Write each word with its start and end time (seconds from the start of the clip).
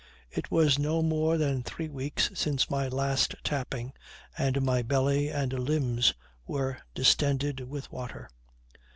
It 0.31 0.49
was 0.49 0.79
no 0.79 1.03
more 1.03 1.37
than 1.37 1.61
three 1.61 1.87
weeks 1.87 2.31
since 2.33 2.71
my 2.71 2.87
last 2.87 3.35
tapping, 3.43 3.93
and 4.35 4.63
my 4.63 4.81
belly 4.81 5.29
and 5.29 5.53
limbs 5.53 6.15
were 6.47 6.79
distended 6.95 7.69
with 7.69 7.91
water. 7.91 8.27